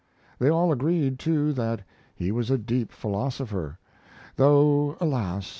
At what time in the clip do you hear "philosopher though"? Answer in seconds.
2.91-4.97